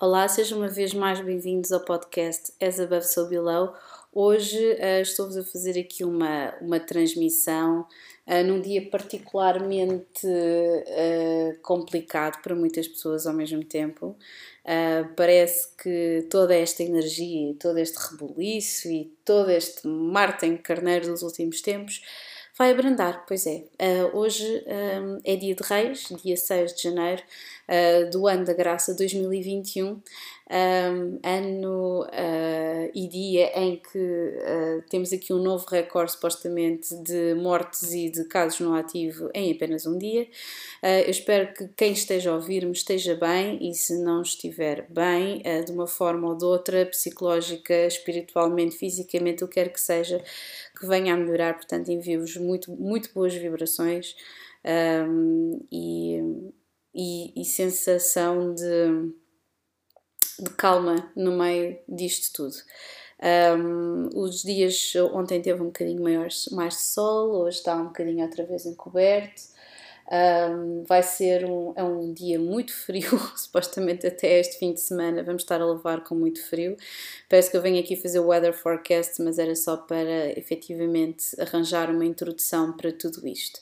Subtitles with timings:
[0.00, 3.74] Olá, sejam uma vez mais bem-vindos ao podcast As Above So Below.
[4.12, 7.84] Hoje uh, estou-vos a fazer aqui uma, uma transmissão
[8.24, 14.16] uh, num dia particularmente uh, complicado para muitas pessoas ao mesmo tempo.
[15.16, 21.60] parece que toda esta energia, todo este rebuliço e todo este Martin Carneiro dos últimos
[21.60, 22.02] tempos
[22.58, 23.64] vai abrandar, pois é.
[23.80, 27.22] Uh, hoje um, é dia de Reis, dia 6 de janeiro
[27.68, 30.02] uh, do ano da graça 2021,
[30.50, 34.34] um, ano uh, e dia em que
[34.88, 39.86] temos aqui um novo recorde supostamente de mortes e de casos no ativo em apenas
[39.86, 40.26] um dia.
[40.82, 45.72] eu espero que quem esteja a ouvir-me esteja bem e se não estiver bem, de
[45.72, 50.22] uma forma ou de outra, psicológica, espiritualmente, fisicamente, o que quer que seja,
[50.78, 51.54] que venha a melhorar.
[51.54, 54.14] Portanto, envio-vos muito, muito boas vibrações
[54.64, 56.20] um, e,
[56.94, 59.12] e, e, sensação de,
[60.38, 62.56] de calma no meio disto tudo.
[63.20, 68.24] Um, os dias ontem teve um bocadinho maior, mais de sol, hoje está um bocadinho
[68.24, 69.42] outra vez encoberto.
[70.10, 75.22] Um, vai ser um, é um dia muito frio, supostamente até este fim de semana
[75.22, 76.76] vamos estar a levar com muito frio.
[77.28, 81.90] Parece que eu venho aqui fazer o weather forecast, mas era só para efetivamente arranjar
[81.90, 83.60] uma introdução para tudo isto.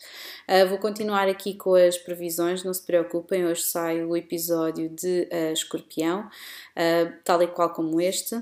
[0.48, 5.28] Uh, vou continuar aqui com as previsões, não se preocupem, hoje sai o episódio de
[5.33, 8.41] uh, Escorpião, uh, tal e qual como este.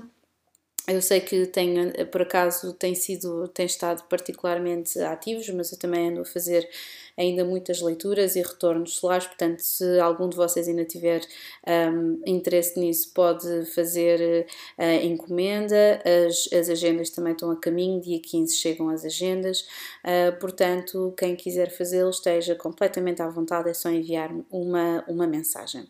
[0.87, 6.09] Eu sei que tem, por acaso tem sido, tem estado particularmente ativos, mas eu também
[6.09, 6.69] ando a fazer
[7.17, 11.21] ainda muitas leituras e retornos solares, portanto, se algum de vocês ainda tiver
[11.67, 14.45] um, interesse nisso, pode fazer
[14.77, 16.03] uh, encomenda.
[16.27, 19.61] As, as agendas também estão a caminho, dia 15 chegam as agendas,
[20.03, 25.87] uh, portanto, quem quiser fazê-lo esteja completamente à vontade, é só enviar uma, uma mensagem.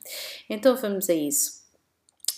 [0.49, 1.64] Então vamos a isso.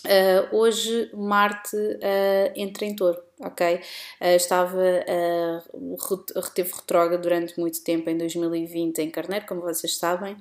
[0.04, 3.76] Uh, hoje Marte uh, entra em touro, ok?
[3.76, 5.96] Uh, estava, uh,
[6.40, 10.36] reteve retrógrado durante muito tempo em 2020 em Carneiro, como vocês sabem,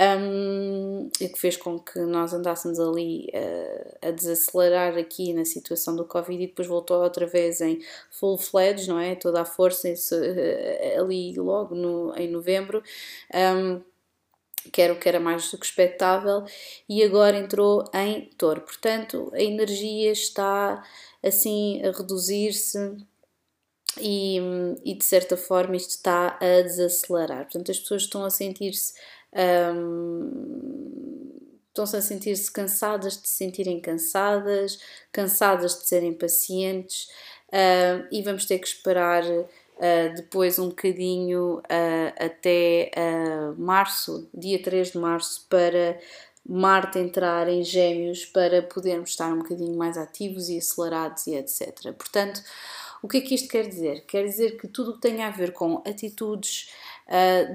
[0.00, 3.30] um, e que fez com que nós andássemos ali
[4.00, 7.80] a desacelerar aqui na situação do Covid e depois voltou outra vez em
[8.10, 9.14] full fledged, não é?
[9.14, 9.88] Toda a força
[10.98, 12.82] ali logo no, em novembro.
[13.34, 13.89] Um,
[14.72, 16.44] que era o que era mais do que expectável,
[16.88, 18.60] e agora entrou em touro.
[18.60, 20.82] Portanto, a energia está
[21.22, 22.96] assim a reduzir-se
[23.98, 24.38] e,
[24.84, 27.44] e, de certa forma isto está a desacelerar.
[27.44, 28.94] Portanto, as pessoas estão a sentir-se.
[29.74, 30.70] Um,
[31.68, 34.78] estão-se a sentir-se cansadas de se sentirem cansadas,
[35.12, 37.08] cansadas de serem pacientes,
[37.48, 39.22] uh, e vamos ter que esperar
[39.80, 45.98] uh, depois um bocadinho uh, até uh, março, dia 3 de março, para
[46.46, 51.92] Marte entrar em Gêmeos para podermos estar um bocadinho mais ativos e acelerados e etc.
[51.96, 52.42] Portanto,
[53.02, 54.04] o que é que isto quer dizer?
[54.06, 56.70] Quer dizer que tudo o que tem a ver com atitudes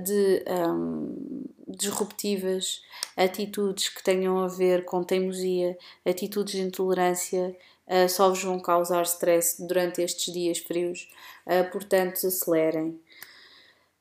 [0.03, 2.81] de, um, disruptivas,
[3.15, 7.55] atitudes que tenham a ver com teimosia, atitudes de intolerância,
[7.87, 11.09] uh, só vos vão causar stress durante estes dias frios.
[11.45, 12.99] Uh, portanto, acelerem.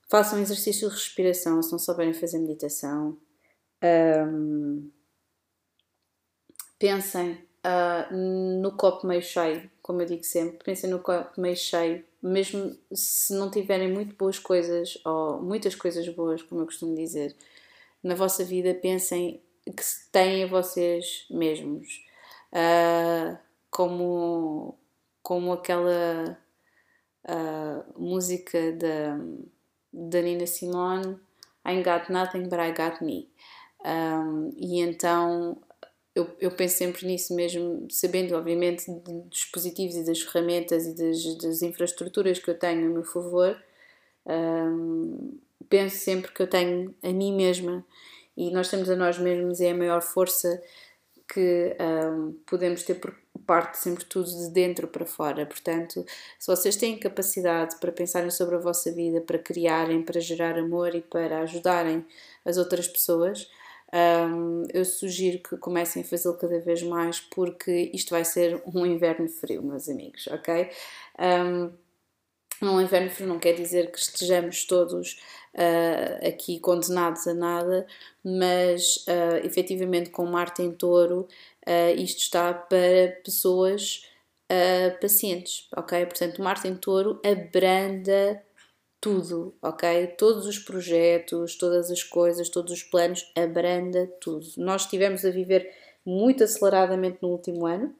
[0.08, 3.16] Façam exercício de respiração se não souberem fazer meditação.
[3.82, 4.90] Um,
[6.78, 8.14] pensem uh,
[8.60, 10.58] no copo meio cheio, como eu digo sempre.
[10.64, 16.06] Pensem no copo meio cheio, mesmo se não tiverem muito boas coisas ou muitas coisas
[16.10, 17.34] boas, como eu costumo dizer,
[18.02, 22.04] na vossa vida, pensem que têm a vocês mesmos.
[22.52, 23.36] Uh,
[23.74, 24.78] como,
[25.20, 26.38] como aquela
[27.24, 29.18] uh, música da,
[29.92, 31.18] da Nina Simone,
[31.66, 33.28] I got nothing but I got me.
[33.84, 35.60] Um, e então
[36.14, 41.34] eu, eu penso sempre nisso mesmo, sabendo obviamente dos dispositivos e das ferramentas e das,
[41.38, 43.60] das infraestruturas que eu tenho a meu favor,
[44.24, 45.36] um,
[45.68, 47.84] penso sempre que eu tenho a mim mesma
[48.36, 50.62] e nós temos a nós mesmos é a maior força
[51.26, 55.46] que um, podemos ter por parte sempre tudo de dentro para fora.
[55.46, 56.04] Portanto,
[56.38, 60.94] se vocês têm capacidade para pensarem sobre a vossa vida, para criarem, para gerar amor
[60.94, 62.04] e para ajudarem
[62.44, 63.48] as outras pessoas,
[63.94, 68.84] um, eu sugiro que comecem a fazê-lo cada vez mais porque isto vai ser um
[68.84, 70.68] inverno frio, meus amigos, ok?
[71.16, 71.72] Um,
[72.60, 75.20] um inverno frio não quer dizer que estejamos todos
[75.54, 77.86] uh, aqui condenados a nada,
[78.24, 81.28] mas uh, efetivamente com Marte em touro,
[81.66, 84.06] uh, isto está para pessoas
[84.50, 86.06] uh, pacientes, ok?
[86.06, 88.42] Portanto, Marte em touro abranda
[89.00, 90.06] tudo, ok?
[90.18, 94.46] Todos os projetos, todas as coisas, todos os planos, abranda tudo.
[94.56, 95.70] Nós estivemos a viver
[96.04, 97.94] muito aceleradamente no último ano.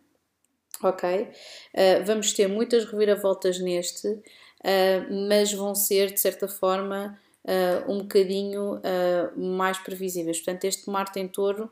[0.83, 1.09] Ok?
[1.09, 7.99] Uh, vamos ter muitas reviravoltas neste, uh, mas vão ser, de certa forma, uh, um
[7.99, 8.81] bocadinho
[9.37, 10.39] mais previsíveis.
[10.39, 11.71] Portanto, este Marte em touro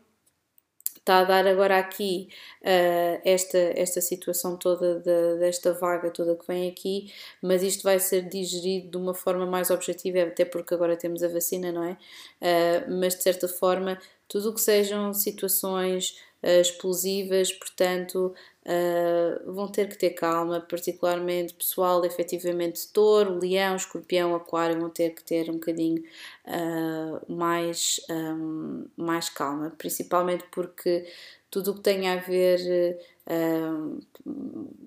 [1.02, 2.28] está a dar agora aqui
[2.62, 7.12] uh, esta, esta situação toda de, desta vaga toda que vem aqui,
[7.42, 11.28] mas isto vai ser digerido de uma forma mais objetiva, até porque agora temos a
[11.28, 11.92] vacina, não é?
[12.40, 18.32] Uh, mas de certa forma, tudo o que sejam situações uh, explosivas, portanto,
[18.66, 25.10] uh, vão ter que ter calma, particularmente pessoal, efetivamente touro, leão, escorpião, aquário, vão ter
[25.10, 26.02] que ter um bocadinho
[26.46, 31.06] uh, mais, um, mais calma, principalmente porque
[31.50, 34.00] tudo o que tenha a ver uh,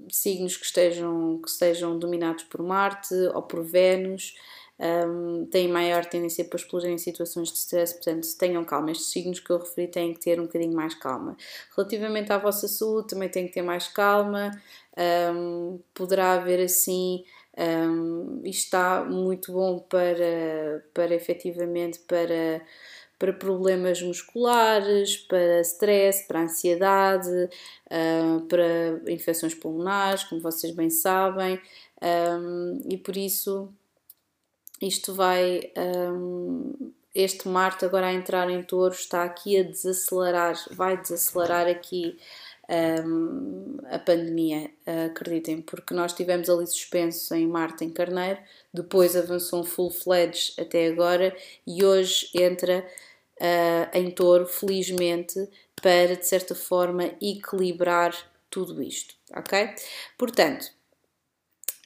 [0.10, 4.36] signos que estejam, que estejam dominados por Marte ou por Vênus
[4.80, 8.92] um, têm maior tendência para explodir em situações de stress, portanto, tenham calma.
[8.92, 11.38] Estes signos que eu referi têm que ter um bocadinho mais calma.
[11.76, 14.52] Relativamente à vossa saúde, também têm que ter mais calma.
[14.98, 17.24] Um, poderá haver assim.
[17.58, 22.62] Um, isto está muito bom para, para efetivamente para,
[23.18, 31.62] para problemas musculares, para stress, para ansiedade, uh, para infecções pulmonares, como vocês bem sabem,
[32.02, 33.74] um, e por isso
[34.82, 35.72] isto vai.
[35.78, 42.18] Um, este Marte agora a entrar em touro está aqui a desacelerar, vai desacelerar aqui
[42.70, 44.70] um, a pandemia,
[45.10, 48.40] acreditem, porque nós tivemos ali suspenso em Marte em Carneiro,
[48.74, 51.36] depois avançou um full-fledged até agora
[51.66, 52.86] e hoje entra
[53.40, 55.48] uh, em touro, felizmente,
[55.82, 58.14] para de certa forma equilibrar
[58.50, 59.70] tudo isto, ok?
[60.18, 60.72] Portanto,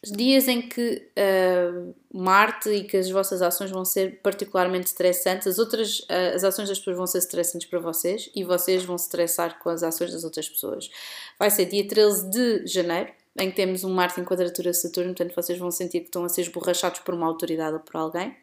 [0.03, 5.59] dias em que uh, Marte e que as vossas ações vão ser particularmente estressantes, as
[5.59, 9.05] outras uh, as ações das pessoas vão ser estressantes para vocês e vocês vão se
[9.05, 10.89] estressar com as ações das outras pessoas.
[11.37, 15.35] Vai ser dia 13 de janeiro, em que temos um Marte em quadratura Saturno, portanto
[15.35, 18.35] vocês vão sentir que estão a ser esborrachados por uma autoridade ou por alguém.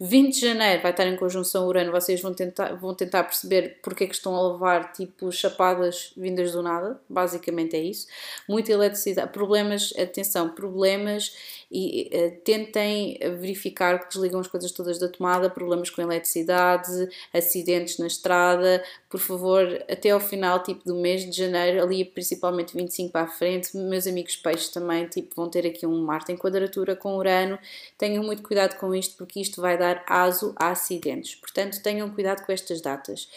[0.00, 4.04] 20 de janeiro vai estar em conjunção Urano, vocês vão tentar, vão tentar perceber porque
[4.04, 8.06] é que estão a levar tipo chapadas vindas do nada, basicamente é isso.
[8.48, 11.34] Muita eletricidade, problemas, atenção, problemas
[11.70, 17.98] e uh, tentem verificar que desligam as coisas todas da tomada, problemas com eletricidade, acidentes
[17.98, 23.10] na estrada, por favor, até ao final tipo do mês de janeiro, ali principalmente 25
[23.10, 26.94] para a frente, meus amigos peixes também tipo vão ter aqui um Marte em quadratura
[26.94, 27.58] com Urano,
[27.98, 31.34] tenham muito cuidado com isto porque isto vai dar aso a acidentes.
[31.34, 33.28] Portanto, tenham cuidado com estas datas.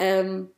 [0.00, 0.48] Um,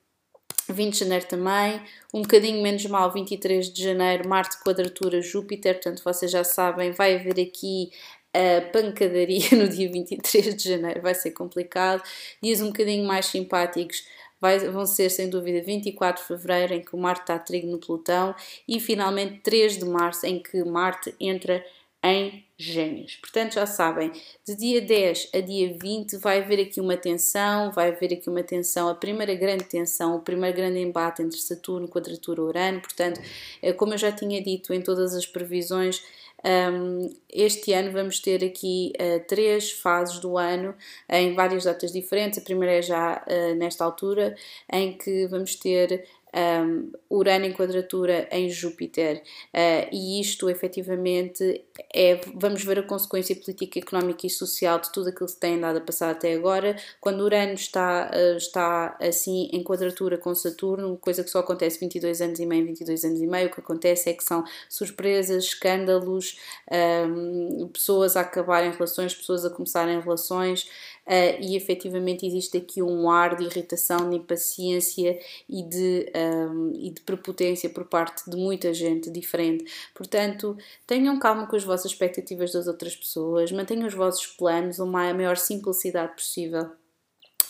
[0.69, 1.82] 20 de janeiro também,
[2.14, 7.17] um bocadinho menos mal, 23 de janeiro, Marte quadratura Júpiter, portanto vocês já sabem, vai
[7.17, 7.90] haver aqui
[8.32, 12.02] a pancadaria no dia 23 de janeiro, vai ser complicado.
[12.43, 14.05] Dias um bocadinho mais simpáticos
[14.40, 17.79] vai, vão ser sem dúvida 24 de fevereiro, em que o Marte está trigo no
[17.79, 18.34] Plutão,
[18.67, 21.64] e finalmente 3 de março, em que Marte entra
[22.02, 23.16] em Gêmeos.
[23.16, 24.12] Portanto, já sabem,
[24.46, 28.43] de dia 10 a dia 20 vai haver aqui uma tensão, vai haver aqui uma
[28.43, 32.81] tensão, a primeira grande tensão, o primeiro grande embate entre Saturno, quadratura Urano.
[32.81, 33.20] Portanto,
[33.60, 36.02] é como eu já tinha dito em todas as previsões,
[36.44, 40.75] um, este ano vamos ter aqui uh, três fases do ano
[41.08, 42.38] em várias datas diferentes.
[42.38, 44.34] A primeira é já uh, nesta altura,
[44.72, 49.22] em que vamos ter um, Urano em quadratura em Júpiter,
[49.53, 55.10] uh, e isto efetivamente é, vamos ver a consequência política, económica e social de tudo
[55.10, 56.77] aquilo que tem andado a passar até agora.
[57.01, 62.20] Quando Urano está, uh, está assim em quadratura com Saturno, coisa que só acontece 22
[62.22, 66.39] anos e meio, 22 anos e meio, o que acontece é que são surpresas, escândalos,
[66.70, 70.69] um, pessoas a acabarem relações, pessoas a começarem relações
[71.06, 75.19] uh, e efetivamente existe aqui um ar de irritação, de impaciência
[75.49, 79.65] e de, um, e de prepotência por parte de muita gente diferente.
[79.94, 80.56] Portanto,
[80.87, 85.37] tenham calma com as vossas expectativas das outras pessoas, mantenham os vossos planos a maior
[85.37, 86.71] simplicidade possível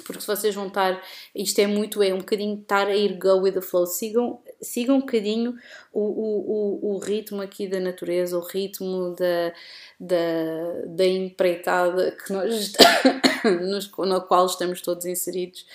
[0.05, 1.03] porque se vocês vão estar,
[1.35, 4.97] isto é muito, é um bocadinho estar a ir go with the flow, sigam, sigam
[4.97, 5.54] um bocadinho
[5.92, 9.52] o, o, o, o ritmo aqui da natureza, o ritmo da,
[9.99, 12.73] da, da empreitada que nós,
[14.07, 15.66] na qual estamos todos inseridos.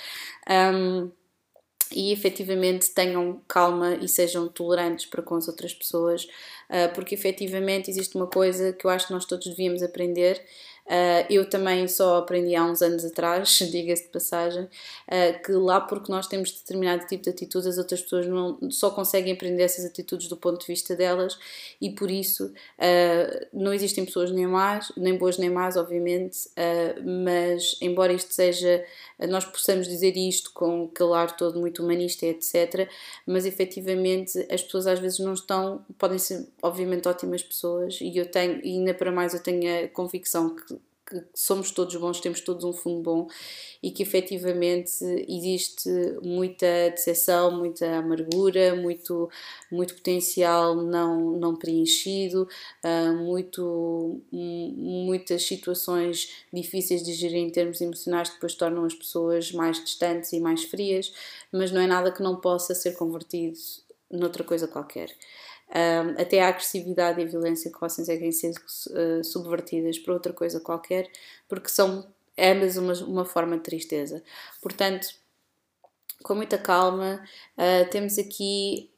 [0.49, 1.11] Um,
[1.91, 7.89] e efetivamente tenham calma e sejam tolerantes para com as outras pessoas, uh, porque efetivamente
[7.89, 10.41] existe uma coisa que eu acho que nós todos devíamos aprender
[10.87, 15.81] Uh, eu também só aprendi há uns anos atrás, diga-se de passagem, uh, que lá
[15.81, 19.83] porque nós temos determinado tipo de atitudes, as outras pessoas não, só conseguem aprender essas
[19.83, 21.37] atitudes do ponto de vista delas
[21.81, 26.49] e por isso uh, não existem pessoas nem más, nem boas nem más, obviamente,
[27.03, 28.83] mas embora isto seja,
[29.29, 32.89] nós possamos dizer isto com um calar todo muito humanista, etc.,
[33.25, 38.25] mas efetivamente as pessoas às vezes não estão, podem ser obviamente ótimas pessoas e eu
[38.29, 40.76] tenho, e ainda para mais eu tenho a convicção que
[41.07, 43.27] que somos todos bons, temos todos um fundo bom
[43.81, 44.91] e que efetivamente
[45.27, 45.89] existe
[46.21, 49.29] muita decepção, muita amargura, muito,
[49.71, 52.47] muito potencial não, não preenchido,
[52.83, 59.81] uh, muito, muitas situações difíceis de gerir em termos emocionais depois tornam as pessoas mais
[59.81, 61.13] distantes e mais frias,
[61.51, 63.57] mas não é nada que não possa ser convertido
[64.11, 65.09] noutra coisa qualquer
[65.69, 70.59] um, até a agressividade e a violência que conseguem ser uh, subvertidas por outra coisa
[70.59, 71.09] qualquer,
[71.47, 72.07] porque são
[72.37, 74.23] ambas uma, uma forma de tristeza.
[74.61, 75.07] Portanto,
[76.23, 77.23] com muita calma,
[77.57, 78.89] uh, temos aqui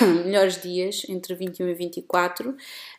[0.24, 2.56] melhores dias entre 21 e 24.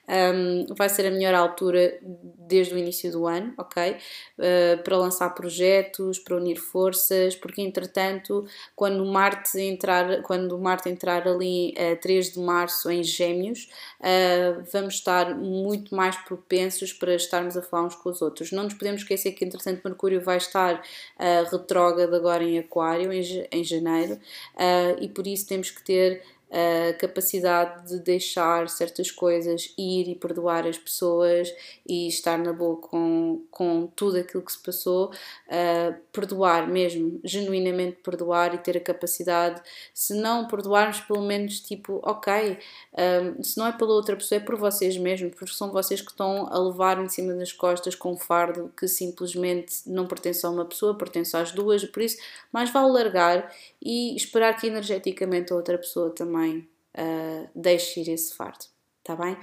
[0.08, 3.96] Um, vai ser a melhor altura desde o início do ano, ok?
[4.38, 11.25] Uh, para lançar projetos, para unir forças, porque entretanto, quando Marte entrar, quando Marte entrar
[11.27, 13.70] ali a uh, 3 de março em Gêmeos,
[14.01, 18.51] uh, vamos estar muito mais propensos para estarmos a falar uns com os outros.
[18.51, 23.48] Não nos podemos esquecer que, entretanto, Mercúrio vai estar uh, retrógrado agora em Aquário, em,
[23.50, 24.15] em janeiro,
[24.55, 30.15] uh, e por isso temos que ter a capacidade de deixar certas coisas ir e
[30.15, 31.51] perdoar as pessoas
[31.88, 37.98] e estar na boa com, com tudo aquilo que se passou, uh, perdoar mesmo, genuinamente
[38.03, 39.62] perdoar e ter a capacidade,
[39.93, 42.58] se não perdoarmos, pelo menos tipo, ok,
[43.01, 46.12] um, se não é pela outra pessoa, é por vocês mesmos, porque são vocês que
[46.12, 50.50] estão a levar em cima das costas com um fardo que simplesmente não pertence a
[50.50, 52.17] uma pessoa, pertence às duas, por isso
[52.51, 56.67] mais vale largar e esperar que energeticamente a outra pessoa também
[56.98, 58.65] uh, deixe ir esse fardo,
[59.03, 59.38] tá bem?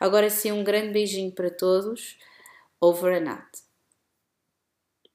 [0.00, 2.18] Agora sim, um grande beijinho para todos,
[2.80, 3.64] over and out.